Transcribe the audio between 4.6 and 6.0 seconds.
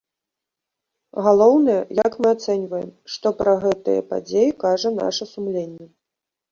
кажа наша сумленне.